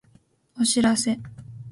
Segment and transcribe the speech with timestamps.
[0.59, 1.19] お知らせ